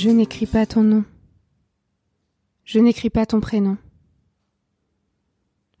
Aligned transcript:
Je 0.00 0.10
n'écris 0.10 0.46
pas 0.46 0.64
ton 0.64 0.84
nom. 0.84 1.04
Je 2.62 2.78
n'écris 2.78 3.10
pas 3.10 3.26
ton 3.26 3.40
prénom. 3.40 3.76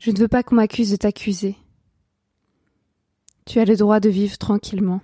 Je 0.00 0.10
ne 0.10 0.18
veux 0.18 0.26
pas 0.26 0.42
qu'on 0.42 0.56
m'accuse 0.56 0.90
de 0.90 0.96
t'accuser. 0.96 1.56
Tu 3.46 3.60
as 3.60 3.64
le 3.64 3.76
droit 3.76 4.00
de 4.00 4.08
vivre 4.08 4.36
tranquillement, 4.36 5.00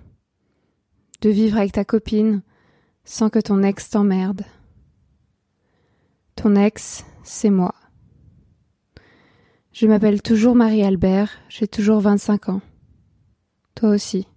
de 1.21 1.29
vivre 1.29 1.57
avec 1.57 1.71
ta 1.71 1.85
copine 1.85 2.43
sans 3.05 3.29
que 3.29 3.39
ton 3.39 3.63
ex 3.63 3.89
t'emmerde. 3.89 4.43
Ton 6.35 6.57
ex, 6.57 7.05
c'est 7.23 7.49
moi. 7.49 7.73
Je 9.71 9.87
m'appelle 9.87 10.21
toujours 10.21 10.55
Marie-Albert, 10.55 11.31
j'ai 11.47 11.69
toujours 11.69 12.01
25 12.01 12.49
ans. 12.49 12.61
Toi 13.75 13.91
aussi. 13.91 14.27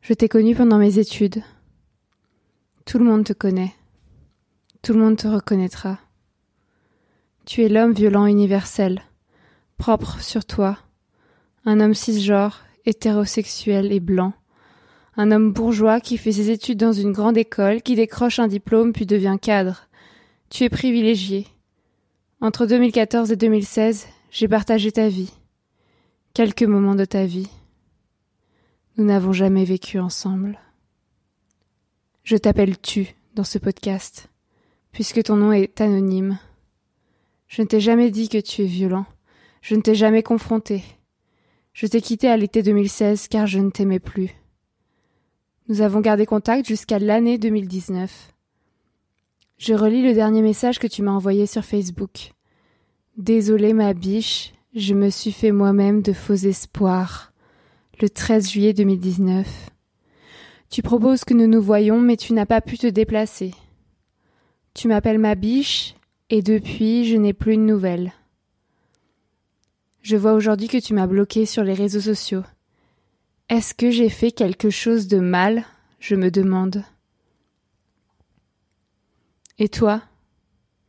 Je 0.00 0.14
t'ai 0.14 0.30
connue 0.30 0.54
pendant 0.54 0.78
mes 0.78 0.98
études. 0.98 1.42
Tout 2.88 2.98
le 2.98 3.04
monde 3.04 3.24
te 3.24 3.34
connaît. 3.34 3.74
Tout 4.80 4.94
le 4.94 5.00
monde 5.00 5.18
te 5.18 5.28
reconnaîtra. 5.28 5.98
Tu 7.44 7.62
es 7.62 7.68
l'homme 7.68 7.92
violent 7.92 8.24
universel, 8.24 9.02
propre 9.76 10.22
sur 10.22 10.46
toi, 10.46 10.78
un 11.66 11.80
homme 11.80 11.92
cisgenre, 11.92 12.64
hétérosexuel 12.86 13.92
et 13.92 14.00
blanc, 14.00 14.32
un 15.18 15.32
homme 15.32 15.52
bourgeois 15.52 16.00
qui 16.00 16.16
fait 16.16 16.32
ses 16.32 16.48
études 16.48 16.78
dans 16.78 16.94
une 16.94 17.12
grande 17.12 17.36
école, 17.36 17.82
qui 17.82 17.94
décroche 17.94 18.38
un 18.38 18.48
diplôme 18.48 18.94
puis 18.94 19.04
devient 19.04 19.36
cadre. 19.38 19.86
Tu 20.48 20.64
es 20.64 20.70
privilégié. 20.70 21.46
Entre 22.40 22.64
2014 22.64 23.32
et 23.32 23.36
2016, 23.36 24.06
j'ai 24.30 24.48
partagé 24.48 24.92
ta 24.92 25.10
vie. 25.10 25.34
Quelques 26.32 26.62
moments 26.62 26.94
de 26.94 27.04
ta 27.04 27.26
vie. 27.26 27.50
Nous 28.96 29.04
n'avons 29.04 29.34
jamais 29.34 29.66
vécu 29.66 29.98
ensemble. 29.98 30.58
Je 32.28 32.36
t'appelle 32.36 32.76
tu 32.76 33.14
dans 33.34 33.42
ce 33.42 33.56
podcast, 33.56 34.28
puisque 34.92 35.22
ton 35.22 35.36
nom 35.36 35.50
est 35.50 35.80
anonyme. 35.80 36.38
Je 37.46 37.62
ne 37.62 37.66
t'ai 37.66 37.80
jamais 37.80 38.10
dit 38.10 38.28
que 38.28 38.36
tu 38.36 38.60
es 38.60 38.66
violent. 38.66 39.06
Je 39.62 39.74
ne 39.74 39.80
t'ai 39.80 39.94
jamais 39.94 40.22
confronté. 40.22 40.84
Je 41.72 41.86
t'ai 41.86 42.02
quitté 42.02 42.28
à 42.28 42.36
l'été 42.36 42.62
2016 42.62 43.28
car 43.28 43.46
je 43.46 43.58
ne 43.60 43.70
t'aimais 43.70 43.98
plus. 43.98 44.28
Nous 45.68 45.80
avons 45.80 46.00
gardé 46.00 46.26
contact 46.26 46.68
jusqu'à 46.68 46.98
l'année 46.98 47.38
2019. 47.38 48.34
Je 49.56 49.72
relis 49.72 50.02
le 50.02 50.12
dernier 50.12 50.42
message 50.42 50.78
que 50.78 50.86
tu 50.86 51.00
m'as 51.00 51.12
envoyé 51.12 51.46
sur 51.46 51.64
Facebook. 51.64 52.34
Désolée 53.16 53.72
ma 53.72 53.94
biche, 53.94 54.52
je 54.74 54.92
me 54.92 55.08
suis 55.08 55.32
fait 55.32 55.50
moi-même 55.50 56.02
de 56.02 56.12
faux 56.12 56.34
espoirs. 56.34 57.32
Le 58.02 58.10
13 58.10 58.50
juillet 58.50 58.74
2019. 58.74 59.70
Tu 60.70 60.82
proposes 60.82 61.24
que 61.24 61.34
nous 61.34 61.46
nous 61.46 61.62
voyions, 61.62 62.00
mais 62.00 62.16
tu 62.16 62.32
n'as 62.32 62.46
pas 62.46 62.60
pu 62.60 62.76
te 62.76 62.86
déplacer. 62.86 63.54
Tu 64.74 64.86
m'appelles 64.88 65.18
ma 65.18 65.34
biche, 65.34 65.94
et 66.30 66.42
depuis, 66.42 67.06
je 67.06 67.16
n'ai 67.16 67.32
plus 67.32 67.56
de 67.56 67.62
nouvelles. 67.62 68.12
Je 70.02 70.16
vois 70.16 70.34
aujourd'hui 70.34 70.68
que 70.68 70.78
tu 70.78 70.94
m'as 70.94 71.06
bloqué 71.06 71.46
sur 71.46 71.64
les 71.64 71.74
réseaux 71.74 72.00
sociaux. 72.00 72.42
Est-ce 73.48 73.74
que 73.74 73.90
j'ai 73.90 74.10
fait 74.10 74.30
quelque 74.30 74.70
chose 74.70 75.08
de 75.08 75.18
mal? 75.18 75.64
Je 76.00 76.14
me 76.14 76.30
demande. 76.30 76.84
Et 79.58 79.68
toi? 79.68 80.02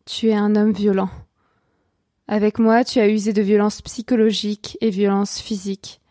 Tu 0.05 0.27
es 0.27 0.35
un 0.35 0.55
homme 0.55 0.73
violent. 0.73 1.09
Avec 2.27 2.59
moi, 2.59 2.83
tu 2.83 2.99
as 2.99 3.07
usé 3.07 3.33
de 3.33 3.41
violences 3.41 3.81
psychologiques 3.81 4.77
et 4.81 4.89
violences 4.89 5.39
physiques. 5.39 6.01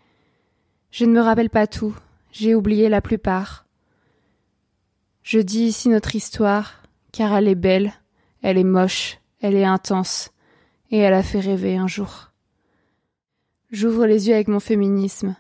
Je 0.91 1.05
ne 1.05 1.13
me 1.13 1.21
rappelle 1.21 1.51
pas 1.51 1.67
tout, 1.67 1.95
j'ai 2.39 2.55
oublié 2.55 2.89
la 2.89 3.01
plupart. 3.01 3.67
Je 5.25 5.41
dis 5.41 5.65
ici 5.65 5.89
notre 5.89 6.15
histoire, 6.15 6.85
car 7.11 7.35
elle 7.35 7.49
est 7.49 7.57
belle, 7.57 7.93
elle 8.43 8.59
est 8.59 8.65
moche, 8.65 9.19
elle 9.41 9.57
est 9.57 9.65
intense, 9.65 10.31
et 10.93 10.99
elle 10.99 11.15
a 11.15 11.25
fait 11.25 11.41
rêver 11.41 11.77
un 11.77 11.89
jour. 11.89 12.31
J'ouvre 13.73 14.07
les 14.07 14.29
yeux 14.29 14.35
avec 14.35 14.47
mon 14.47 14.61
féminisme. 14.61 15.35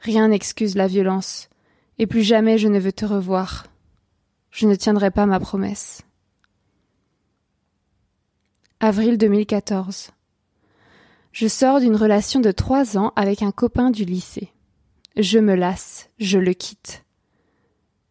Rien 0.00 0.28
n'excuse 0.28 0.76
la 0.76 0.86
violence, 0.86 1.48
et 1.98 2.06
plus 2.06 2.22
jamais 2.22 2.58
je 2.58 2.68
ne 2.68 2.78
veux 2.78 2.92
te 2.92 3.06
revoir. 3.06 3.66
Je 4.50 4.66
ne 4.66 4.74
tiendrai 4.74 5.10
pas 5.10 5.24
ma 5.24 5.40
promesse. 5.40 6.02
Avril 8.78 9.16
2014. 9.16 10.10
Je 11.32 11.48
sors 11.48 11.80
d'une 11.80 11.96
relation 11.96 12.40
de 12.40 12.52
trois 12.52 12.98
ans 12.98 13.14
avec 13.16 13.40
un 13.40 13.52
copain 13.52 13.90
du 13.90 14.04
lycée. 14.04 14.52
Je 15.16 15.38
me 15.38 15.54
lasse, 15.54 16.10
je 16.18 16.38
le 16.38 16.52
quitte. 16.52 17.02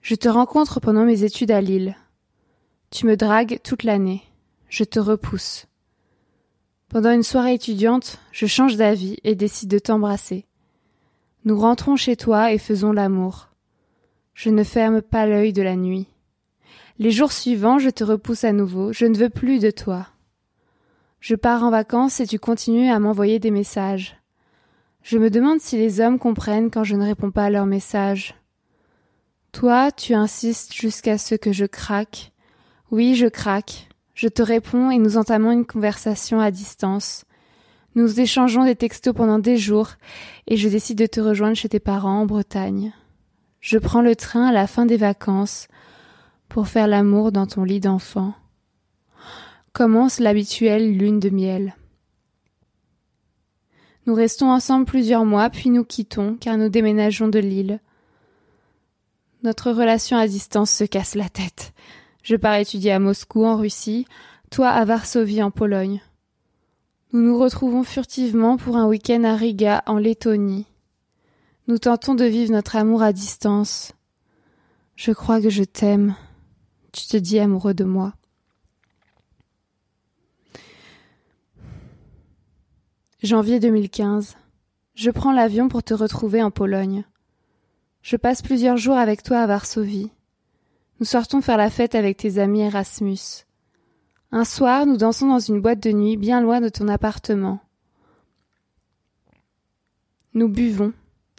Je 0.01 0.15
te 0.15 0.27
rencontre 0.27 0.79
pendant 0.79 1.05
mes 1.05 1.23
études 1.23 1.51
à 1.51 1.61
Lille. 1.61 1.95
Tu 2.89 3.05
me 3.05 3.15
dragues 3.15 3.59
toute 3.63 3.83
l'année. 3.83 4.23
Je 4.69 4.83
te 4.83 4.99
repousse. 4.99 5.67
Pendant 6.89 7.11
une 7.11 7.21
soirée 7.21 7.53
étudiante, 7.53 8.19
je 8.31 8.47
change 8.47 8.75
d'avis 8.75 9.17
et 9.23 9.35
décide 9.35 9.69
de 9.69 9.77
t'embrasser. 9.77 10.47
Nous 11.43 11.59
rentrons 11.59 11.95
chez 11.95 12.15
toi 12.15 12.51
et 12.51 12.57
faisons 12.57 12.91
l'amour. 12.91 13.49
Je 14.33 14.49
ne 14.49 14.63
ferme 14.63 15.03
pas 15.03 15.27
l'œil 15.27 15.53
de 15.53 15.61
la 15.61 15.75
nuit. 15.75 16.07
Les 16.97 17.11
jours 17.11 17.33
suivants, 17.33 17.77
je 17.77 17.91
te 17.91 18.03
repousse 18.03 18.45
à 18.45 18.51
nouveau, 18.51 18.93
je 18.93 19.05
ne 19.05 19.15
veux 19.15 19.29
plus 19.29 19.59
de 19.59 19.69
toi. 19.69 20.07
Je 21.19 21.35
pars 21.35 21.63
en 21.63 21.69
vacances 21.69 22.19
et 22.19 22.25
tu 22.25 22.39
continues 22.39 22.89
à 22.89 22.97
m'envoyer 22.97 23.37
des 23.37 23.51
messages. 23.51 24.17
Je 25.05 25.19
me 25.19 25.29
demande 25.29 25.61
si 25.61 25.77
les 25.77 26.01
hommes 26.01 26.17
comprennent 26.17 26.71
quand 26.71 26.83
je 26.83 26.95
ne 26.95 27.05
réponds 27.05 27.29
pas 27.29 27.45
à 27.45 27.49
leurs 27.51 27.67
messages. 27.67 28.33
Toi, 29.51 29.91
tu 29.91 30.15
insistes 30.15 30.73
jusqu'à 30.73 31.19
ce 31.19 31.35
que 31.35 31.53
je 31.53 31.65
craque. 31.65 32.31
Oui, 32.89 33.13
je 33.13 33.27
craque. 33.27 33.87
Je 34.15 34.27
te 34.27 34.41
réponds 34.41 34.89
et 34.89 34.97
nous 34.97 35.17
entamons 35.17 35.51
une 35.51 35.67
conversation 35.67 36.39
à 36.39 36.49
distance. 36.49 37.25
Nous 37.93 38.19
échangeons 38.19 38.65
des 38.65 38.75
textos 38.75 39.13
pendant 39.13 39.37
des 39.37 39.57
jours 39.57 39.91
et 40.47 40.57
je 40.57 40.67
décide 40.69 40.97
de 40.97 41.05
te 41.05 41.21
rejoindre 41.21 41.55
chez 41.55 41.69
tes 41.69 41.79
parents 41.79 42.21
en 42.21 42.25
Bretagne. 42.25 42.91
Je 43.59 43.77
prends 43.77 44.01
le 44.01 44.15
train 44.15 44.47
à 44.47 44.51
la 44.51 44.65
fin 44.65 44.87
des 44.87 44.97
vacances 44.97 45.67
pour 46.49 46.67
faire 46.67 46.87
l'amour 46.87 47.31
dans 47.31 47.45
ton 47.45 47.63
lit 47.63 47.79
d'enfant. 47.79 48.33
Commence 49.71 50.19
l'habituelle 50.19 50.97
lune 50.97 51.19
de 51.19 51.29
miel. 51.29 51.75
Nous 54.05 54.13
restons 54.13 54.51
ensemble 54.51 54.85
plusieurs 54.85 55.25
mois, 55.25 55.49
puis 55.49 55.69
nous 55.69 55.83
quittons, 55.83 56.35
car 56.35 56.57
nous 56.57 56.69
déménageons 56.69 57.27
de 57.27 57.39
Lille. 57.39 57.79
Notre 59.43 59.71
relation 59.71 60.17
à 60.17 60.27
distance 60.27 60.71
se 60.71 60.83
casse 60.83 61.15
la 61.15 61.29
tête. 61.29 61.73
Je 62.23 62.35
pars 62.35 62.55
étudier 62.55 62.91
à 62.91 62.99
Moscou, 62.99 63.45
en 63.45 63.57
Russie, 63.57 64.05
toi 64.51 64.69
à 64.69 64.85
Varsovie, 64.85 65.43
en 65.43 65.51
Pologne. 65.51 66.01
Nous 67.13 67.21
nous 67.21 67.37
retrouvons 67.39 67.83
furtivement 67.83 68.57
pour 68.57 68.77
un 68.77 68.87
week-end 68.87 69.23
à 69.23 69.35
Riga, 69.35 69.83
en 69.85 69.97
Lettonie. 69.97 70.65
Nous 71.67 71.77
tentons 71.77 72.13
de 72.13 72.25
vivre 72.25 72.51
notre 72.51 72.75
amour 72.75 73.01
à 73.01 73.13
distance. 73.13 73.93
Je 74.95 75.11
crois 75.11 75.41
que 75.41 75.49
je 75.49 75.63
t'aime. 75.63 76.15
Tu 76.91 77.07
te 77.07 77.17
dis 77.17 77.39
amoureux 77.39 77.73
de 77.73 77.83
moi. 77.83 78.13
Janvier 83.25 83.59
2015. 83.59 84.37
Je 84.93 85.09
prends 85.09 85.31
l'avion 85.31 85.67
pour 85.67 85.81
te 85.81 85.95
retrouver 85.95 86.43
en 86.43 86.51
Pologne. 86.51 87.05
Je 88.03 88.17
passe 88.17 88.43
plusieurs 88.43 88.77
jours 88.77 88.97
avec 88.97 89.23
toi 89.23 89.39
à 89.39 89.47
Varsovie. 89.47 90.11
Nous 90.99 91.07
sortons 91.07 91.41
faire 91.41 91.57
la 91.57 91.71
fête 91.71 91.95
avec 91.95 92.17
tes 92.17 92.37
amis 92.37 92.61
Erasmus. 92.61 93.45
Un 94.31 94.45
soir, 94.45 94.85
nous 94.85 94.97
dansons 94.97 95.27
dans 95.29 95.39
une 95.39 95.59
boîte 95.59 95.79
de 95.79 95.91
nuit 95.91 96.17
bien 96.17 96.39
loin 96.39 96.61
de 96.61 96.69
ton 96.69 96.87
appartement. 96.87 97.61
Nous 100.35 100.47
buvons, 100.47 100.93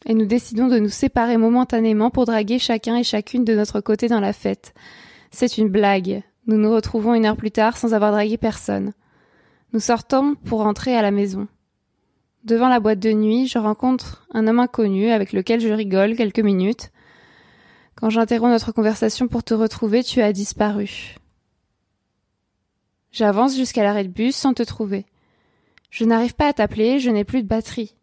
et 0.06 0.14
nous 0.14 0.26
décidons 0.26 0.66
de 0.66 0.80
nous 0.80 0.88
séparer 0.88 1.36
momentanément 1.36 2.10
pour 2.10 2.24
draguer 2.24 2.58
chacun 2.58 2.96
et 2.96 3.04
chacune 3.04 3.44
de 3.44 3.54
notre 3.54 3.80
côté 3.80 4.08
dans 4.08 4.20
la 4.20 4.32
fête. 4.32 4.74
C'est 5.30 5.56
une 5.56 5.68
blague. 5.68 6.24
Nous 6.48 6.56
nous 6.56 6.74
retrouvons 6.74 7.14
une 7.14 7.26
heure 7.26 7.36
plus 7.36 7.52
tard 7.52 7.76
sans 7.76 7.94
avoir 7.94 8.10
dragué 8.10 8.38
personne. 8.38 8.92
Nous 9.72 9.80
sortons 9.80 10.34
pour 10.34 10.64
rentrer 10.64 10.96
à 10.96 11.02
la 11.02 11.12
maison. 11.12 11.46
Devant 12.46 12.68
la 12.68 12.78
boîte 12.78 13.00
de 13.00 13.10
nuit, 13.12 13.48
je 13.48 13.58
rencontre 13.58 14.24
un 14.30 14.46
homme 14.46 14.60
inconnu 14.60 15.10
avec 15.10 15.32
lequel 15.32 15.58
je 15.58 15.68
rigole 15.68 16.14
quelques 16.14 16.38
minutes. 16.38 16.92
Quand 17.96 18.08
j'interromps 18.08 18.52
notre 18.52 18.70
conversation 18.70 19.26
pour 19.26 19.42
te 19.42 19.52
retrouver, 19.52 20.04
tu 20.04 20.22
as 20.22 20.32
disparu. 20.32 21.16
J'avance 23.10 23.56
jusqu'à 23.56 23.82
l'arrêt 23.82 24.04
de 24.04 24.12
bus 24.12 24.36
sans 24.36 24.54
te 24.54 24.62
trouver. 24.62 25.06
Je 25.90 26.04
n'arrive 26.04 26.36
pas 26.36 26.46
à 26.46 26.52
t'appeler, 26.52 27.00
je 27.00 27.10
n'ai 27.10 27.24
plus 27.24 27.42
de 27.42 27.48
batterie. 27.48 27.96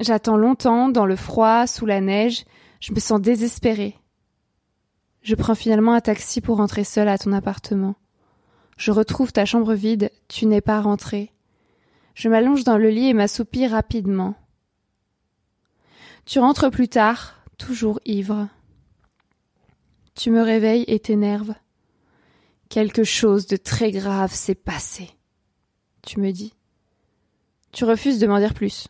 J'attends 0.00 0.36
longtemps, 0.36 0.88
dans 0.88 1.06
le 1.06 1.14
froid, 1.14 1.68
sous 1.68 1.86
la 1.86 2.00
neige, 2.00 2.44
je 2.80 2.92
me 2.92 2.98
sens 2.98 3.20
désespérée. 3.20 3.94
Je 5.22 5.36
prends 5.36 5.54
finalement 5.54 5.92
un 5.92 6.00
taxi 6.00 6.40
pour 6.40 6.56
rentrer 6.56 6.82
seule 6.82 7.08
à 7.08 7.16
ton 7.16 7.32
appartement. 7.32 7.94
Je 8.76 8.90
retrouve 8.90 9.32
ta 9.32 9.44
chambre 9.44 9.74
vide, 9.74 10.10
tu 10.26 10.46
n'es 10.46 10.60
pas 10.60 10.80
rentrée. 10.80 11.30
Je 12.16 12.30
m'allonge 12.30 12.64
dans 12.64 12.78
le 12.78 12.88
lit 12.88 13.08
et 13.08 13.12
m'assoupis 13.12 13.66
rapidement. 13.66 14.34
Tu 16.24 16.38
rentres 16.38 16.70
plus 16.70 16.88
tard, 16.88 17.34
toujours 17.58 18.00
ivre. 18.06 18.48
Tu 20.14 20.30
me 20.30 20.40
réveilles 20.40 20.86
et 20.88 20.98
t'énerves. 20.98 21.54
Quelque 22.70 23.04
chose 23.04 23.46
de 23.46 23.58
très 23.58 23.90
grave 23.90 24.32
s'est 24.32 24.54
passé. 24.54 25.10
Tu 26.00 26.18
me 26.18 26.32
dis. 26.32 26.54
Tu 27.70 27.84
refuses 27.84 28.18
de 28.18 28.26
m'en 28.26 28.38
dire 28.38 28.54
plus. 28.54 28.88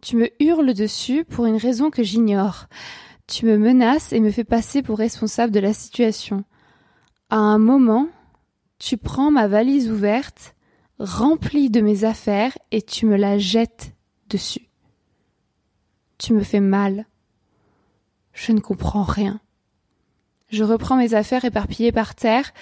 Tu 0.00 0.16
me 0.16 0.30
hurles 0.42 0.74
dessus 0.74 1.24
pour 1.24 1.46
une 1.46 1.58
raison 1.58 1.90
que 1.90 2.02
j'ignore. 2.02 2.66
Tu 3.28 3.46
me 3.46 3.56
menaces 3.56 4.12
et 4.12 4.18
me 4.18 4.32
fais 4.32 4.42
passer 4.42 4.82
pour 4.82 4.98
responsable 4.98 5.52
de 5.52 5.60
la 5.60 5.72
situation. 5.72 6.42
À 7.30 7.36
un 7.36 7.58
moment, 7.58 8.08
tu 8.80 8.96
prends 8.96 9.30
ma 9.30 9.46
valise 9.46 9.88
ouverte, 9.88 10.56
remplie 10.98 11.70
de 11.70 11.80
mes 11.80 12.04
affaires, 12.04 12.56
et 12.70 12.82
tu 12.82 13.06
me 13.06 13.16
la 13.16 13.38
jettes 13.38 13.92
dessus. 14.28 14.68
Tu 16.18 16.32
me 16.32 16.42
fais 16.42 16.60
mal. 16.60 17.06
Je 18.32 18.52
ne 18.52 18.60
comprends 18.60 19.04
rien. 19.04 19.40
Je 20.48 20.64
reprends 20.64 20.96
mes 20.96 21.14
affaires 21.14 21.44
éparpillées 21.44 21.92
par 21.92 22.14
terre, 22.14 22.52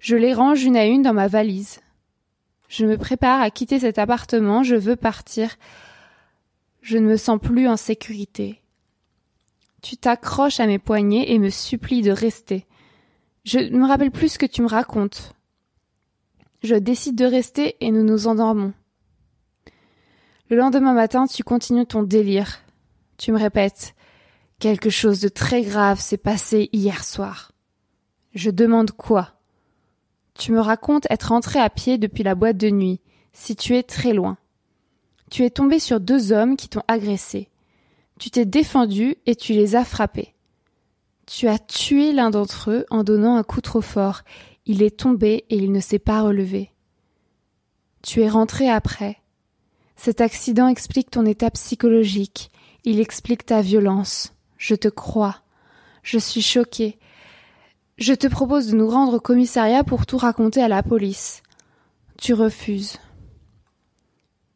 je 0.00 0.16
les 0.16 0.34
range 0.34 0.64
une 0.64 0.76
à 0.76 0.84
une 0.84 1.02
dans 1.02 1.14
ma 1.14 1.28
valise. 1.28 1.80
Je 2.68 2.86
me 2.86 2.98
prépare 2.98 3.40
à 3.40 3.50
quitter 3.50 3.78
cet 3.78 3.98
appartement, 3.98 4.62
je 4.62 4.76
veux 4.76 4.96
partir. 4.96 5.56
Je 6.82 6.98
ne 6.98 7.06
me 7.06 7.16
sens 7.16 7.38
plus 7.40 7.68
en 7.68 7.76
sécurité. 7.76 8.60
Tu 9.80 9.96
t'accroches 9.96 10.60
à 10.60 10.66
mes 10.66 10.78
poignets 10.78 11.30
et 11.32 11.38
me 11.38 11.50
supplies 11.50 12.02
de 12.02 12.10
rester. 12.10 12.66
Je 13.44 13.58
ne 13.58 13.78
me 13.78 13.86
rappelle 13.86 14.10
plus 14.10 14.30
ce 14.30 14.38
que 14.38 14.46
tu 14.46 14.62
me 14.62 14.66
racontes. 14.66 15.34
Je 16.64 16.76
décide 16.76 17.14
de 17.14 17.26
rester 17.26 17.76
et 17.80 17.90
nous 17.90 18.02
nous 18.02 18.26
endormons. 18.26 18.72
Le 20.48 20.56
lendemain 20.56 20.94
matin, 20.94 21.26
tu 21.26 21.44
continues 21.44 21.84
ton 21.84 22.02
délire. 22.02 22.60
Tu 23.18 23.32
me 23.32 23.38
répètes 23.38 23.94
Quelque 24.60 24.88
chose 24.88 25.20
de 25.20 25.28
très 25.28 25.60
grave 25.60 26.00
s'est 26.00 26.16
passé 26.16 26.70
hier 26.72 27.04
soir. 27.04 27.52
Je 28.34 28.48
demande 28.48 28.92
quoi? 28.92 29.34
Tu 30.32 30.52
me 30.52 30.60
racontes 30.60 31.06
être 31.10 31.32
entré 31.32 31.60
à 31.60 31.68
pied 31.68 31.98
depuis 31.98 32.22
la 32.22 32.34
boîte 32.34 32.56
de 32.56 32.70
nuit, 32.70 33.02
située 33.34 33.82
très 33.82 34.14
loin. 34.14 34.38
Tu 35.30 35.44
es 35.44 35.50
tombé 35.50 35.78
sur 35.78 36.00
deux 36.00 36.32
hommes 36.32 36.56
qui 36.56 36.70
t'ont 36.70 36.82
agressé. 36.88 37.50
Tu 38.18 38.30
t'es 38.30 38.46
défendu 38.46 39.16
et 39.26 39.36
tu 39.36 39.52
les 39.52 39.76
as 39.76 39.84
frappés. 39.84 40.32
Tu 41.26 41.46
as 41.46 41.58
tué 41.58 42.12
l'un 42.12 42.30
d'entre 42.30 42.70
eux 42.70 42.86
en 42.88 43.04
donnant 43.04 43.36
un 43.36 43.42
coup 43.42 43.60
trop 43.60 43.82
fort. 43.82 44.22
Il 44.66 44.82
est 44.82 44.98
tombé 44.98 45.44
et 45.50 45.56
il 45.56 45.72
ne 45.72 45.80
s'est 45.80 45.98
pas 45.98 46.22
relevé. 46.22 46.70
Tu 48.02 48.22
es 48.22 48.28
rentré 48.28 48.68
après. 48.68 49.18
Cet 49.96 50.20
accident 50.20 50.68
explique 50.68 51.10
ton 51.10 51.26
état 51.26 51.50
psychologique. 51.50 52.50
Il 52.84 53.00
explique 53.00 53.46
ta 53.46 53.60
violence. 53.60 54.32
Je 54.58 54.74
te 54.74 54.88
crois. 54.88 55.36
Je 56.02 56.18
suis 56.18 56.42
choquée. 56.42 56.98
Je 57.96 58.12
te 58.12 58.26
propose 58.26 58.68
de 58.68 58.76
nous 58.76 58.88
rendre 58.88 59.14
au 59.14 59.20
commissariat 59.20 59.84
pour 59.84 60.06
tout 60.06 60.18
raconter 60.18 60.62
à 60.62 60.68
la 60.68 60.82
police. 60.82 61.42
Tu 62.18 62.34
refuses. 62.34 62.98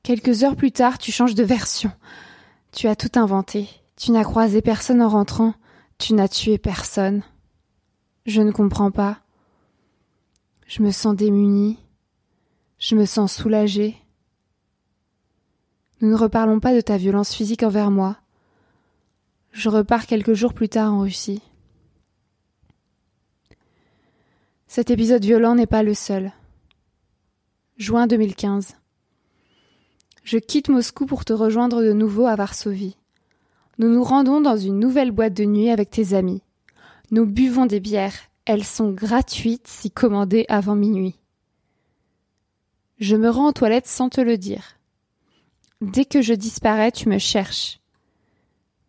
Quelques 0.02 0.43
heures 0.43 0.56
plus 0.56 0.72
tard, 0.72 0.99
tu 0.99 1.12
changes 1.12 1.34
de 1.34 1.44
version. 1.44 1.93
Tu 2.72 2.88
as 2.88 2.96
tout 2.96 3.19
inventé. 3.19 3.69
Tu 3.96 4.11
n'as 4.11 4.25
croisé 4.25 4.62
personne 4.62 5.02
en 5.02 5.08
rentrant. 5.08 5.54
Tu 5.99 6.14
n'as 6.14 6.28
tué 6.28 6.58
personne. 6.58 7.22
Je 8.26 8.40
ne 8.40 8.52
comprends 8.52 8.90
pas. 8.90 9.19
Je 10.69 10.82
me 10.82 10.91
sens 10.91 11.17
démunie. 11.17 11.79
Je 12.79 12.94
me 12.94 13.06
sens 13.06 13.32
soulagée. 13.32 13.97
Nous 16.03 16.11
ne 16.11 16.15
reparlons 16.15 16.61
pas 16.61 16.75
de 16.75 16.82
ta 16.82 16.99
violence 16.99 17.35
physique 17.35 17.62
envers 17.62 17.91
moi. 17.91 18.19
Je 19.50 19.70
repars 19.70 20.06
quelques 20.06 20.35
jours 20.35 20.53
plus 20.53 20.69
tard 20.69 20.93
en 20.93 21.00
Russie. 21.00 21.41
Cet 24.67 24.91
épisode 24.91 25.25
violent 25.25 25.55
n'est 25.55 25.67
pas 25.67 25.82
le 25.82 25.94
seul. 25.94 26.32
Juin 27.79 28.06
2015. 28.06 28.76
Je 30.23 30.37
quitte 30.37 30.69
Moscou 30.69 31.06
pour 31.06 31.25
te 31.25 31.32
rejoindre 31.32 31.82
de 31.82 31.94
nouveau 31.94 32.26
à 32.26 32.37
Varsovie. 32.37 32.99
Nous 33.79 33.88
nous 33.88 34.05
rendons 34.05 34.43
dans 34.43 34.59
une 34.59 34.79
nouvelle 34.79 35.12
boîte 35.12 35.32
de 35.32 35.44
nuit 35.44 35.71
avec 35.71 35.88
tes 35.88 36.12
amis. 36.12 36.43
Nous 37.11 37.25
buvons 37.25 37.64
des 37.64 37.81
bières. 37.81 38.29
Elles 38.49 38.65
sont 38.65 38.93
gratuites 38.93 39.69
si 39.69 39.91
commandées 39.91 40.47
avant 40.49 40.75
minuit. 40.75 41.21
Je 42.99 43.15
me 43.15 43.29
rends 43.29 43.50
aux 43.50 43.53
toilettes 43.53 43.87
sans 43.87 44.09
te 44.09 44.23
le 44.23 44.39
dire. 44.39 44.79
Dès 45.83 46.06
que 46.06 46.23
je 46.23 46.33
disparais, 46.33 46.91
tu 46.91 47.11
me 47.11 47.19
cherches. 47.19 47.79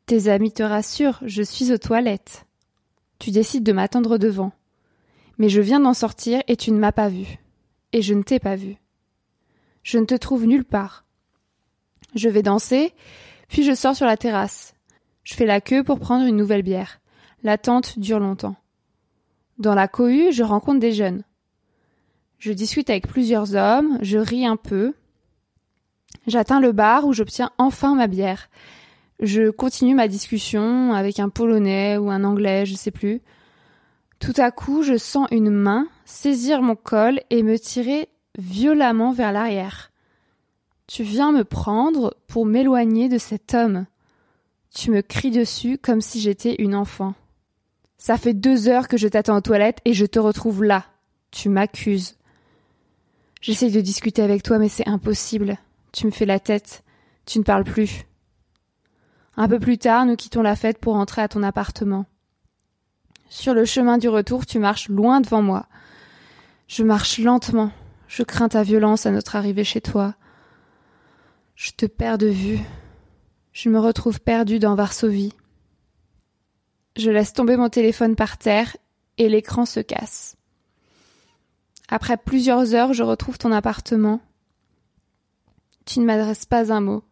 Tes 0.06 0.30
amis 0.30 0.54
te 0.54 0.64
rassurent, 0.64 1.20
je 1.26 1.44
suis 1.44 1.74
aux 1.74 1.78
toilettes. 1.78 2.46
Tu 3.20 3.32
décides 3.32 3.66
de 3.66 3.74
m'attendre 3.74 4.18
devant. 4.18 4.54
Mais 5.38 5.50
je 5.50 5.60
viens 5.60 5.82
d'en 5.82 5.94
sortir 5.94 6.42
et 6.48 6.56
tu 6.56 6.72
ne 6.72 6.80
m'as 6.80 6.94
pas 6.94 7.10
vu. 7.10 7.38
Et 7.92 8.02
je 8.02 8.14
ne 8.14 8.24
t'ai 8.24 8.40
pas 8.40 8.56
vu. 8.56 8.78
Je 9.84 9.98
ne 9.98 10.06
te 10.06 10.16
trouve 10.16 10.46
nulle 10.46 10.64
part. 10.64 11.04
Je 12.16 12.30
vais 12.30 12.44
danser, 12.44 12.94
puis 13.50 13.64
je 13.64 13.76
sors 13.76 13.98
sur 13.98 14.06
la 14.06 14.16
terrasse. 14.16 14.74
Je 15.26 15.34
fais 15.34 15.46
la 15.46 15.60
queue 15.60 15.84
pour 15.84 16.00
prendre 16.00 16.26
une 16.26 16.38
nouvelle 16.38 16.64
bière. 16.64 17.02
L'attente 17.44 18.00
dure 18.00 18.22
longtemps. 18.22 18.56
Dans 19.60 19.76
la 19.76 19.90
cohue, 19.90 20.32
je 20.32 20.44
rencontre 20.44 20.80
des 20.80 20.94
jeunes. 20.94 21.24
Je 22.38 22.54
discute 22.54 22.90
avec 22.90 23.08
plusieurs 23.08 23.56
hommes, 23.56 23.98
je 24.02 24.18
ris 24.18 24.46
un 24.46 24.56
peu. 24.56 24.94
J'atteins 26.28 26.62
le 26.62 26.72
bar 26.72 27.06
où 27.06 27.12
j'obtiens 27.12 27.52
enfin 27.58 27.94
ma 27.94 28.08
bière. 28.08 28.50
Je 29.20 29.50
continue 29.50 29.96
ma 29.96 30.08
discussion 30.08 30.94
avec 30.94 31.20
un 31.20 31.28
polonais 31.28 31.98
ou 31.98 32.10
un 32.10 32.24
anglais, 32.24 32.66
je 32.66 32.76
sais 32.76 32.92
plus. 32.92 33.22
Tout 34.20 34.34
à 34.38 34.52
coup, 34.52 34.82
je 34.82 34.98
sens 34.98 35.28
une 35.32 35.50
main 35.50 35.88
saisir 36.06 36.62
mon 36.62 36.78
col 36.78 37.20
et 37.30 37.44
me 37.44 37.60
tirer 37.60 38.08
violemment 38.38 39.12
vers 39.12 39.34
l'arrière. 39.34 39.92
Tu 40.88 41.04
viens 41.04 41.34
me 41.34 41.44
prendre 41.44 42.16
pour 42.28 42.46
m'éloigner 42.46 43.10
de 43.10 43.18
cet 43.18 43.54
homme. 43.54 43.86
Tu 44.74 44.90
me 44.90 45.02
cries 45.02 45.32
dessus 45.32 45.78
comme 45.78 46.00
si 46.00 46.22
j'étais 46.22 46.56
une 46.60 46.76
enfant. 46.76 47.14
Ça 48.00 48.18
fait 48.18 48.34
deux 48.34 48.70
heures 48.70 48.88
que 48.88 48.96
je 48.96 49.10
t'attends 49.10 49.38
aux 49.38 49.42
toilettes 49.42 49.82
et 49.84 49.94
je 49.94 50.06
te 50.06 50.20
retrouve 50.20 50.64
là. 50.64 50.86
Tu 51.32 51.50
m'accuses. 51.50 52.16
J'essaye 53.42 53.72
de 53.72 53.82
discuter 53.82 54.22
avec 54.22 54.42
toi, 54.42 54.58
mais 54.58 54.70
c'est 54.70 54.88
impossible. 54.88 55.58
Tu 55.92 56.06
me 56.06 56.12
fais 56.12 56.26
la 56.26 56.40
tête. 56.40 56.84
Tu 57.26 57.40
ne 57.40 57.44
parles 57.44 57.66
plus. 57.66 58.06
Un 59.36 59.50
peu 59.50 59.60
plus 59.60 59.78
tard, 59.78 60.06
nous 60.06 60.16
quittons 60.16 60.42
la 60.42 60.56
fête 60.56 60.80
pour 60.80 60.96
entrer 60.96 61.22
à 61.22 61.28
ton 61.28 61.44
appartement. 61.44 62.06
Sur 63.30 63.54
le 63.54 63.66
chemin 63.66 63.98
du 63.98 64.08
retour, 64.08 64.46
tu 64.46 64.60
marches 64.60 64.88
loin 64.88 65.20
devant 65.20 65.42
moi. 65.42 65.68
Je 66.68 66.84
marche 66.84 67.20
lentement. 67.20 67.72
Je 68.08 68.24
crains 68.24 68.50
ta 68.50 68.64
violence 68.64 69.06
à 69.06 69.12
notre 69.12 69.36
arrivée 69.36 69.66
chez 69.66 69.82
toi. 69.82 70.16
Je 71.56 71.72
te 71.72 71.86
perds 71.86 72.18
de 72.18 72.28
vue. 72.28 72.60
Je 73.52 73.70
me 73.70 73.80
retrouve 73.80 74.22
perdue 74.22 74.60
dans 74.60 74.76
Varsovie. 74.76 75.34
Je 76.98 77.12
laisse 77.12 77.34
tomber 77.34 77.58
mon 77.58 77.70
téléphone 77.70 78.16
par 78.16 78.38
terre 78.38 78.76
et 79.18 79.30
l'écran 79.30 79.66
se 79.66 79.80
casse. 79.80 80.36
Après 81.88 82.18
plusieurs 82.18 82.76
heures, 82.76 82.94
je 82.94 83.04
retrouve 83.04 83.38
ton 83.38 83.52
appartement. 83.52 84.22
Tu 85.86 86.00
ne 86.00 86.06
m'adresses 86.06 86.46
pas 86.46 86.72
un 86.72 86.82
mot. 86.82 87.04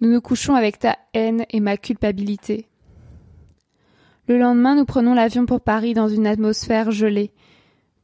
Nous 0.00 0.10
nous 0.10 0.20
couchons 0.20 0.54
avec 0.54 0.78
ta 0.78 0.98
haine 1.14 1.44
et 1.50 1.60
ma 1.60 1.76
culpabilité. 1.76 2.68
Le 4.28 4.38
lendemain, 4.38 4.76
nous 4.76 4.84
prenons 4.84 5.14
l'avion 5.14 5.44
pour 5.46 5.60
Paris 5.60 5.92
dans 5.92 6.08
une 6.08 6.26
atmosphère 6.26 6.92
gelée. 6.92 7.32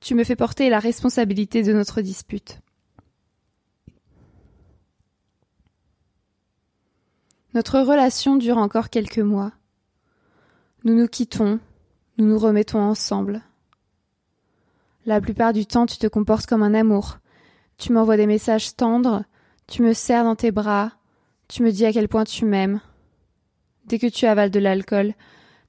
Tu 0.01 0.15
me 0.15 0.25
fais 0.25 0.37
porter 0.37 0.69
la 0.69 0.81
responsabilité 0.81 1.63
de 1.63 1.73
notre 1.73 2.01
dispute. 2.01 2.59
Notre 7.55 7.81
relation 7.81 8.37
dure 8.37 8.59
encore 8.59 8.91
quelques 8.91 9.19
mois. 9.19 9.53
Nous 10.85 10.95
nous 10.95 11.09
quittons, 11.09 11.59
nous 12.19 12.27
nous 12.27 12.39
remettons 12.39 12.81
ensemble. 12.81 13.43
La 15.05 15.21
plupart 15.21 15.53
du 15.53 15.67
temps, 15.67 15.87
tu 15.87 15.99
te 15.99 16.07
comportes 16.07 16.47
comme 16.47 16.63
un 16.63 16.75
amour. 16.75 17.19
Tu 17.79 17.93
m'envoies 17.93 18.17
des 18.17 18.27
messages 18.27 18.75
tendres, 18.75 19.25
tu 19.67 19.83
me 19.83 19.93
serres 19.93 20.25
dans 20.25 20.37
tes 20.37 20.51
bras, 20.51 20.93
tu 21.49 21.63
me 21.63 21.71
dis 21.71 21.85
à 21.85 21.93
quel 21.93 22.09
point 22.09 22.25
tu 22.25 22.45
m'aimes. 22.45 22.81
Dès 23.87 23.99
que 23.99 24.07
tu 24.07 24.27
avales 24.27 24.51
de 24.51 24.59
l'alcool, 24.59 25.15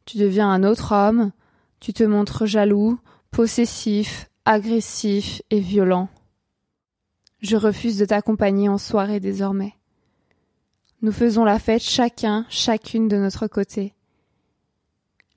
tu 0.06 0.18
deviens 0.18 0.50
un 0.50 0.64
autre 0.64 0.94
homme, 0.94 1.32
tu 1.80 1.94
te 1.94 2.04
montres 2.04 2.46
jaloux, 2.46 3.00
possessif, 3.32 4.30
agressif 4.46 5.42
et 5.52 5.60
violent. 5.60 6.10
Je 7.42 7.58
refuse 7.58 7.98
de 7.98 8.06
t'accompagner 8.06 8.70
en 8.70 8.78
soirée 8.78 9.20
désormais. 9.20 9.74
Nous 11.02 11.12
faisons 11.12 11.46
la 11.46 11.60
fête 11.60 11.84
chacun, 11.84 12.46
chacune 12.50 13.08
de 13.08 13.18
notre 13.18 13.48
côté. 13.48 13.94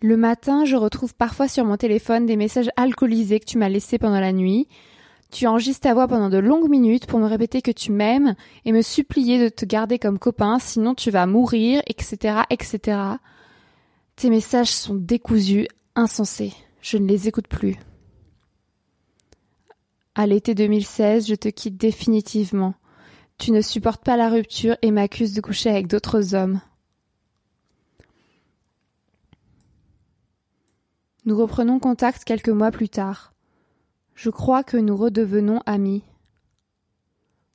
Le 0.02 0.16
matin, 0.16 0.64
je 0.64 0.76
retrouve 0.76 1.14
parfois 1.14 1.46
sur 1.46 1.66
mon 1.66 1.76
téléphone 1.76 2.24
des 2.24 2.36
messages 2.36 2.70
alcoolisés 2.76 3.38
que 3.38 3.44
tu 3.44 3.58
m'as 3.58 3.68
laissés 3.68 3.98
pendant 3.98 4.20
la 4.20 4.32
nuit. 4.32 4.66
Tu 5.30 5.46
enregistres 5.46 5.82
ta 5.82 5.92
voix 5.92 6.08
pendant 6.08 6.30
de 6.30 6.38
longues 6.38 6.70
minutes 6.70 7.06
pour 7.06 7.18
me 7.18 7.26
répéter 7.26 7.60
que 7.60 7.70
tu 7.70 7.92
m'aimes 7.92 8.34
et 8.64 8.72
me 8.72 8.80
supplier 8.80 9.38
de 9.38 9.50
te 9.50 9.66
garder 9.66 9.98
comme 9.98 10.18
copain, 10.18 10.58
sinon 10.58 10.94
tu 10.94 11.10
vas 11.10 11.26
mourir, 11.26 11.82
etc., 11.86 12.40
etc. 12.48 12.98
Tes 14.16 14.30
messages 14.30 14.72
sont 14.72 14.94
décousus, 14.94 15.68
insensés. 15.94 16.54
Je 16.80 16.96
ne 16.96 17.06
les 17.06 17.28
écoute 17.28 17.48
plus. 17.48 17.76
À 20.14 20.26
l'été 20.26 20.54
2016, 20.54 21.28
je 21.28 21.34
te 21.34 21.48
quitte 21.48 21.76
définitivement. 21.76 22.74
Tu 23.36 23.52
ne 23.52 23.60
supportes 23.60 24.02
pas 24.02 24.16
la 24.16 24.30
rupture 24.30 24.76
et 24.80 24.90
m'accuses 24.90 25.34
de 25.34 25.40
coucher 25.42 25.68
avec 25.68 25.86
d'autres 25.86 26.34
hommes. 26.34 26.60
Nous 31.30 31.36
reprenons 31.36 31.78
contact 31.78 32.24
quelques 32.24 32.48
mois 32.48 32.72
plus 32.72 32.88
tard. 32.88 33.32
Je 34.16 34.30
crois 34.30 34.64
que 34.64 34.76
nous 34.76 34.96
redevenons 34.96 35.60
amis. 35.64 36.02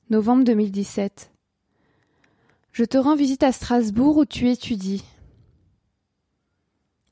Novembre 0.09 0.45
2017. 0.45 1.29
Je 2.71 2.85
te 2.85 2.97
rends 2.97 3.17
visite 3.17 3.43
à 3.43 3.51
Strasbourg 3.51 4.15
où 4.15 4.23
tu 4.23 4.47
étudies. 4.47 5.03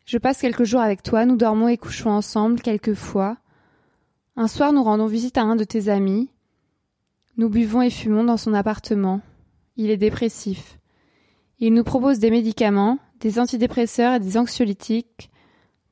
Je 0.06 0.18
passe 0.18 0.40
quelques 0.40 0.64
jours 0.64 0.80
avec 0.80 1.04
toi, 1.04 1.26
nous 1.26 1.36
dormons 1.36 1.68
et 1.68 1.76
couchons 1.76 2.12
ensemble 2.12 2.62
quelquefois. 2.62 3.36
Un 4.38 4.48
soir, 4.48 4.72
nous 4.72 4.86
rendons 4.86 5.08
visite 5.08 5.38
à 5.38 5.44
un 5.44 5.58
de 5.58 5.66
tes 5.66 5.90
amis. 5.90 6.30
Nous 7.36 7.50
buvons 7.50 7.82
et 7.82 7.90
fumons 7.90 8.24
dans 8.24 8.38
son 8.38 8.54
appartement. 8.54 9.20
Il 9.76 9.90
est 9.90 9.98
dépressif. 9.98 10.80
Il 11.60 11.74
nous 11.74 11.84
propose 11.84 12.20
des 12.20 12.32
médicaments, 12.32 13.00
des 13.20 13.38
antidépresseurs 13.38 14.14
et 14.14 14.20
des 14.22 14.38
anxiolytiques, 14.38 15.30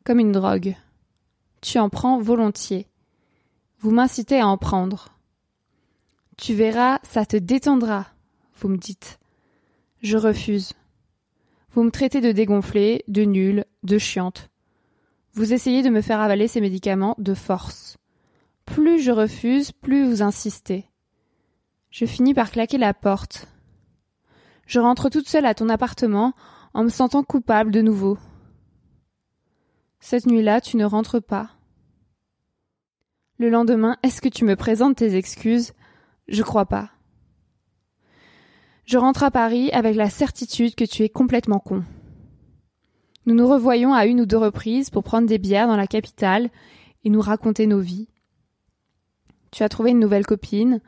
comme 0.03 0.19
une 0.19 0.31
drogue. 0.31 0.75
Tu 1.61 1.77
en 1.79 1.89
prends 1.89 2.19
volontiers. 2.19 2.87
Vous 3.79 3.91
m'incitez 3.91 4.39
à 4.39 4.47
en 4.47 4.57
prendre. 4.57 5.09
Tu 6.37 6.53
verras, 6.53 6.99
ça 7.03 7.25
te 7.25 7.37
détendra, 7.37 8.07
vous 8.55 8.69
me 8.69 8.77
dites. 8.77 9.19
Je 10.01 10.17
refuse. 10.17 10.73
Vous 11.71 11.83
me 11.83 11.91
traitez 11.91 12.21
de 12.21 12.31
dégonflé, 12.31 13.03
de 13.07 13.23
nul, 13.23 13.65
de 13.83 13.97
chiante. 13.97 14.49
Vous 15.33 15.53
essayez 15.53 15.83
de 15.83 15.89
me 15.89 16.01
faire 16.01 16.19
avaler 16.19 16.47
ces 16.47 16.61
médicaments 16.61 17.15
de 17.17 17.33
force. 17.33 17.97
Plus 18.65 19.01
je 19.01 19.11
refuse, 19.11 19.71
plus 19.71 20.05
vous 20.05 20.21
insistez. 20.21 20.85
Je 21.89 22.05
finis 22.05 22.33
par 22.33 22.51
claquer 22.51 22.77
la 22.77 22.93
porte. 22.93 23.47
Je 24.65 24.79
rentre 24.79 25.09
toute 25.09 25.27
seule 25.27 25.45
à 25.45 25.53
ton 25.53 25.69
appartement 25.69 26.33
en 26.73 26.83
me 26.83 26.89
sentant 26.89 27.23
coupable 27.23 27.71
de 27.71 27.81
nouveau. 27.81 28.17
Cette 30.01 30.25
nuit-là, 30.25 30.59
tu 30.61 30.77
ne 30.77 30.83
rentres 30.83 31.21
pas. 31.21 31.51
Le 33.37 33.49
lendemain, 33.49 33.97
est-ce 34.01 34.19
que 34.19 34.29
tu 34.29 34.45
me 34.45 34.55
présentes 34.55 34.97
tes 34.97 35.15
excuses? 35.15 35.73
Je 36.27 36.41
crois 36.41 36.65
pas. 36.65 36.89
Je 38.83 38.97
rentre 38.97 39.23
à 39.23 39.31
Paris 39.31 39.69
avec 39.71 39.95
la 39.95 40.09
certitude 40.09 40.75
que 40.75 40.85
tu 40.85 41.03
es 41.03 41.09
complètement 41.09 41.59
con. 41.59 41.83
Nous 43.27 43.35
nous 43.35 43.47
revoyons 43.47 43.93
à 43.93 44.07
une 44.07 44.21
ou 44.21 44.25
deux 44.25 44.37
reprises 44.37 44.89
pour 44.89 45.03
prendre 45.03 45.27
des 45.27 45.37
bières 45.37 45.67
dans 45.67 45.77
la 45.77 45.87
capitale 45.87 46.49
et 47.03 47.11
nous 47.11 47.21
raconter 47.21 47.67
nos 47.67 47.79
vies. 47.79 48.09
Tu 49.51 49.61
as 49.61 49.69
trouvé 49.69 49.91
une 49.91 49.99
nouvelle 49.99 50.25
copine, 50.25 50.81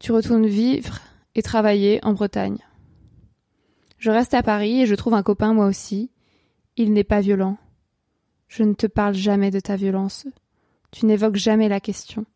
tu 0.00 0.10
retournes 0.10 0.46
vivre 0.46 0.98
et 1.36 1.42
travailler 1.42 2.00
en 2.04 2.14
Bretagne. 2.14 2.58
Je 3.96 4.10
reste 4.10 4.34
à 4.34 4.42
Paris 4.42 4.82
et 4.82 4.86
je 4.86 4.94
trouve 4.96 5.14
un 5.14 5.22
copain 5.22 5.54
moi 5.54 5.66
aussi. 5.66 6.10
Il 6.76 6.92
n'est 6.92 7.04
pas 7.04 7.20
violent. 7.20 7.58
Je 8.50 8.64
ne 8.64 8.74
te 8.74 8.88
parle 8.88 9.14
jamais 9.14 9.52
de 9.52 9.60
ta 9.60 9.76
violence. 9.76 10.26
Tu 10.90 11.06
n'évoques 11.06 11.36
jamais 11.36 11.68
la 11.68 11.78
question. 11.78 12.26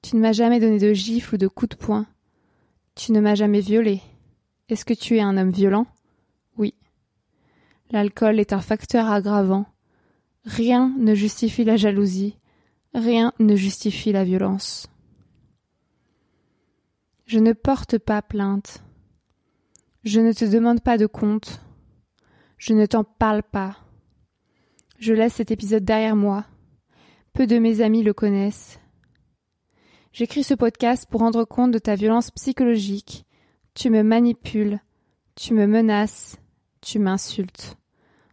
Tu 0.00 0.16
ne 0.16 0.22
m'as 0.22 0.32
jamais 0.32 0.58
donné 0.58 0.78
de 0.78 0.94
gifle 0.94 1.34
ou 1.34 1.38
de 1.38 1.48
coup 1.48 1.66
de 1.66 1.76
poing. 1.76 2.06
Tu 2.94 3.12
ne 3.12 3.20
m'as 3.20 3.34
jamais 3.34 3.60
violé. 3.60 4.00
Est-ce 4.70 4.86
que 4.86 4.94
tu 4.94 5.18
es 5.18 5.20
un 5.20 5.36
homme 5.36 5.50
violent? 5.50 5.86
Oui. 6.56 6.72
L'alcool 7.90 8.40
est 8.40 8.54
un 8.54 8.62
facteur 8.62 9.10
aggravant. 9.10 9.66
Rien 10.46 10.94
ne 10.98 11.14
justifie 11.14 11.64
la 11.64 11.76
jalousie. 11.76 12.38
Rien 12.94 13.34
ne 13.38 13.54
justifie 13.54 14.12
la 14.12 14.24
violence. 14.24 14.86
Je 17.26 17.38
ne 17.38 17.52
porte 17.52 17.98
pas 17.98 18.22
plainte. 18.22 18.82
Je 20.04 20.20
ne 20.20 20.32
te 20.32 20.46
demande 20.46 20.80
pas 20.80 20.96
de 20.96 21.06
compte. 21.06 21.60
Je 22.56 22.72
ne 22.72 22.86
t'en 22.86 23.04
parle 23.04 23.42
pas. 23.42 23.83
Je 24.98 25.12
laisse 25.12 25.34
cet 25.34 25.50
épisode 25.50 25.84
derrière 25.84 26.16
moi. 26.16 26.44
Peu 27.32 27.46
de 27.46 27.58
mes 27.58 27.80
amis 27.80 28.02
le 28.02 28.12
connaissent. 28.12 28.78
J'écris 30.12 30.44
ce 30.44 30.54
podcast 30.54 31.06
pour 31.10 31.20
rendre 31.20 31.44
compte 31.44 31.72
de 31.72 31.78
ta 31.78 31.96
violence 31.96 32.30
psychologique. 32.30 33.26
Tu 33.74 33.90
me 33.90 34.02
manipules, 34.02 34.80
tu 35.34 35.52
me 35.52 35.66
menaces, 35.66 36.38
tu 36.80 37.00
m'insultes. 37.00 37.76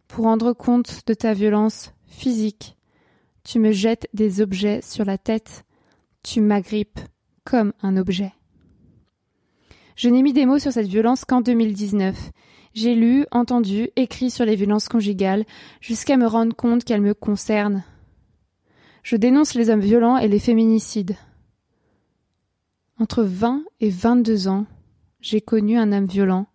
Pour 0.06 0.24
rendre 0.24 0.52
compte 0.52 1.06
de 1.06 1.14
ta 1.14 1.34
violence 1.34 1.92
physique. 2.06 2.76
Tu 3.42 3.58
me 3.58 3.72
jettes 3.72 4.08
des 4.14 4.40
objets 4.40 4.80
sur 4.82 5.04
la 5.04 5.18
tête, 5.18 5.64
tu 6.22 6.40
m'agrippes 6.40 7.00
comme 7.44 7.72
un 7.82 7.96
objet. 7.96 8.32
Je 9.96 10.08
n'ai 10.08 10.22
mis 10.22 10.32
des 10.32 10.46
mots 10.46 10.60
sur 10.60 10.72
cette 10.72 10.86
violence 10.86 11.24
qu'en 11.24 11.40
2019 11.40 12.30
j'ai 12.74 12.94
lu, 12.94 13.26
entendu, 13.30 13.90
écrit 13.96 14.30
sur 14.30 14.44
les 14.44 14.56
violences 14.56 14.88
conjugales, 14.88 15.44
jusqu'à 15.80 16.16
me 16.16 16.26
rendre 16.26 16.56
compte 16.56 16.84
qu'elles 16.84 17.02
me 17.02 17.14
concernent. 17.14 17.84
Je 19.02 19.16
dénonce 19.16 19.54
les 19.54 19.68
hommes 19.68 19.80
violents 19.80 20.16
et 20.16 20.28
les 20.28 20.38
féminicides. 20.38 21.16
Entre 22.98 23.22
20 23.22 23.64
et 23.80 23.90
22 23.90 24.48
ans, 24.48 24.66
j'ai 25.20 25.40
connu 25.40 25.76
un 25.76 25.92
homme 25.92 26.06
violent. 26.06 26.46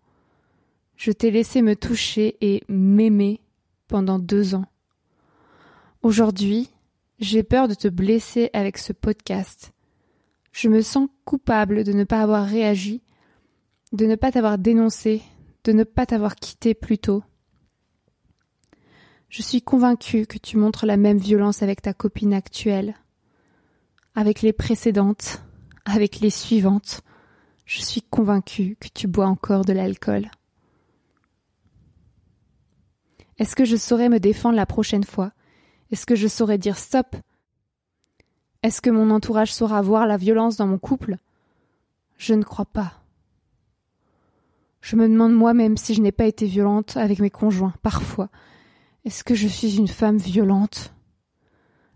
Je 0.96 1.12
t'ai 1.12 1.30
laissé 1.30 1.62
me 1.62 1.76
toucher 1.76 2.38
et 2.42 2.64
m'aimer 2.68 3.42
pendant 3.88 4.18
deux 4.18 4.56
ans. 4.56 4.66
Aujourd'hui, 6.02 6.70
j'ai 7.20 7.44
peur 7.44 7.68
de 7.68 7.74
te 7.74 7.88
blesser 7.88 8.50
avec 8.54 8.78
ce 8.78 8.94
podcast. 8.94 9.74
Je 10.52 10.70
me 10.70 10.82
sens 10.82 11.10
coupable 11.26 11.84
de 11.84 11.92
ne 11.92 12.04
pas 12.04 12.22
avoir 12.22 12.46
réagi, 12.46 13.02
de 13.94 14.06
ne 14.06 14.16
pas 14.16 14.32
t'avoir 14.32 14.58
dénoncé, 14.58 15.22
de 15.68 15.74
ne 15.74 15.84
pas 15.84 16.06
t'avoir 16.06 16.38
quitté 16.38 16.74
plus 16.74 16.98
tôt. 16.98 17.24
Je 19.28 19.42
suis 19.42 19.62
convaincue 19.62 20.26
que 20.26 20.38
tu 20.38 20.56
montres 20.56 20.86
la 20.86 20.96
même 20.96 21.18
violence 21.18 21.62
avec 21.62 21.82
ta 21.82 21.94
copine 21.94 22.34
actuelle, 22.34 22.96
avec 24.16 24.42
les 24.42 24.54
précédentes, 24.54 25.44
avec 25.84 26.22
les 26.22 26.30
suivantes. 26.30 27.02
Je 27.66 27.82
suis 27.82 28.02
convaincue 28.02 28.78
que 28.80 28.88
tu 28.88 29.08
bois 29.08 29.28
encore 29.28 29.66
de 29.66 29.74
l'alcool. 29.74 30.32
Est-ce 33.38 33.58
que 33.58 33.66
je 33.66 33.76
saurais 33.76 34.08
me 34.08 34.22
défendre 34.22 34.56
la 34.56 34.66
prochaine 34.66 35.04
fois? 35.04 35.34
Est-ce 35.92 36.06
que 36.06 36.16
je 36.16 36.30
saurais 36.30 36.58
dire 36.58 36.78
stop? 36.78 37.18
Est-ce 38.64 38.80
que 38.80 38.90
mon 38.90 39.12
entourage 39.12 39.54
saura 39.54 39.82
voir 39.82 40.08
la 40.08 40.16
violence 40.16 40.56
dans 40.56 40.68
mon 40.68 40.80
couple? 40.80 41.18
Je 42.18 42.34
ne 42.34 42.44
crois 42.44 42.66
pas. 42.66 43.02
Je 44.81 44.96
me 44.96 45.07
demande 45.07 45.34
moi-même 45.34 45.77
si 45.77 45.93
je 45.93 46.01
n'ai 46.01 46.12
pas 46.12 46.25
été 46.25 46.46
violente 46.46 46.98
avec 46.98 47.19
mes 47.19 47.29
conjoints, 47.29 47.74
parfois. 47.81 48.29
Est-ce 49.05 49.24
que 49.24 49.36
je 49.36 49.48
suis 49.48 49.77
une 49.77 49.88
femme 49.88 50.17
violente? 50.17 50.93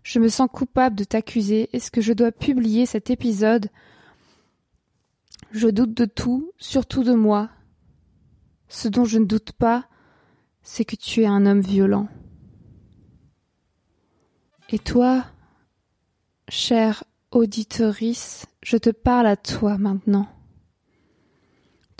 Je 0.02 0.18
me 0.18 0.28
sens 0.28 0.48
coupable 0.52 0.96
de 0.96 1.04
t'accuser. 1.04 1.68
Est-ce 1.72 1.90
que 1.90 2.00
je 2.00 2.12
dois 2.12 2.32
publier 2.32 2.86
cet 2.86 3.10
épisode? 3.10 3.68
Je 5.52 5.68
doute 5.68 5.94
de 5.94 6.06
tout, 6.06 6.52
surtout 6.58 7.04
de 7.04 7.14
moi. 7.14 7.50
Ce 8.68 8.88
dont 8.88 9.04
je 9.04 9.18
ne 9.18 9.26
doute 9.26 9.52
pas, 9.52 9.86
c'est 10.62 10.84
que 10.84 10.96
tu 10.96 11.22
es 11.22 11.26
un 11.26 11.46
homme 11.46 11.60
violent. 11.60 12.08
Et 14.70 14.78
toi, 14.78 15.24
chère 16.48 17.04
auditorice, 17.30 18.46
je 18.62 18.78
te 18.78 18.90
parle 18.90 19.26
à 19.26 19.36
toi 19.36 19.76
maintenant. 19.76 20.26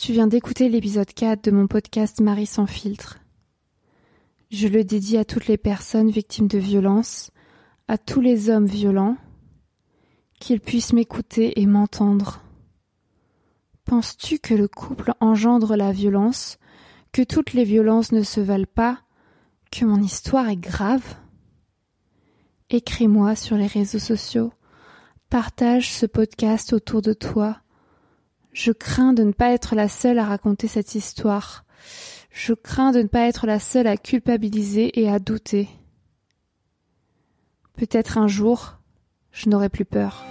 Tu 0.05 0.13
viens 0.13 0.27
d'écouter 0.27 0.69
l'épisode 0.69 1.15
4 1.15 1.45
de 1.45 1.53
mon 1.53 1.69
podcast 1.69 2.21
Marie 2.21 2.47
sans 2.47 2.67
filtre. 2.67 3.21
Je 4.51 4.67
le 4.67 4.83
dédie 4.83 5.17
à 5.17 5.25
toutes 5.25 5.47
les 5.47 5.57
personnes 5.57 6.11
victimes 6.11 6.49
de 6.49 6.59
violences, 6.59 7.31
à 7.87 7.99
tous 7.99 8.21
les 8.21 8.51
hommes 8.51 8.67
violents, 8.67 9.17
qu'ils 10.41 10.59
puissent 10.59 10.93
m'écouter 10.93 11.61
et 11.61 11.67
m'entendre. 11.67 12.43
Penses-tu 13.85 14.41
que 14.41 14.55
le 14.55 14.67
couple 14.67 15.13
engendre 15.21 15.77
la 15.77 15.93
violence, 15.93 16.59
que 17.13 17.23
toutes 17.23 17.53
les 17.53 17.63
violences 17.63 18.11
ne 18.11 18.25
se 18.25 18.41
valent 18.41 18.67
pas, 18.75 18.99
que 19.71 19.85
mon 19.85 20.03
histoire 20.03 20.49
est 20.49 20.57
grave? 20.57 21.15
Écris-moi 22.71 23.37
sur 23.37 23.57
les 23.57 23.69
réseaux 23.69 24.01
sociaux, 24.01 24.53
partage 25.31 25.93
ce 25.93 26.07
podcast 26.07 26.73
autour 26.73 27.03
de 27.03 27.13
toi, 27.13 27.62
je 28.53 28.73
crains 28.73 29.13
de 29.13 29.23
ne 29.23 29.33
pas 29.33 29.51
être 29.53 29.75
la 29.75 29.89
seule 29.89 30.19
à 30.19 30.25
raconter 30.25 30.69
cette 30.69 30.95
histoire. 30.95 31.65
Je 32.31 32.53
crains 32.53 32.93
de 32.93 33.03
ne 33.03 33.09
pas 33.09 33.27
être 33.27 33.47
la 33.47 33.59
seule 33.59 33.87
à 33.87 33.97
culpabiliser 33.97 35.01
et 35.01 35.09
à 35.09 35.19
douter. 35.19 35.69
Peut-être 37.75 38.19
un 38.19 38.29
jour, 38.29 38.79
je 39.33 39.49
n'aurai 39.49 39.69
plus 39.69 39.85
peur. 39.85 40.25